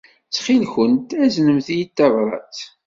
[0.27, 2.57] Ttxil-went, aznemt-iyi-d tabṛat.